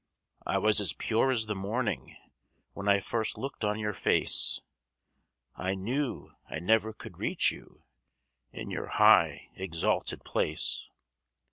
[0.47, 2.17] I was as pure as the morning
[2.73, 4.59] When I first looked on your face;
[5.55, 7.83] I knew I never could reach you
[8.51, 10.87] In your high, exalted place.